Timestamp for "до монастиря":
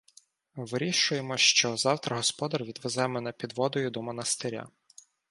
3.89-4.69